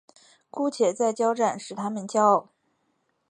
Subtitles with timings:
[0.49, 2.49] 姑且再交战使他们骄傲。